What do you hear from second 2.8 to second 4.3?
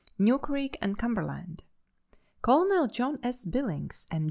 John S. Billings, M.